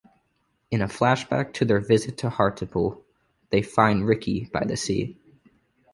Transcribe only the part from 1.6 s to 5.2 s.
their visit to Hartlepool, they find Ricky by the sea.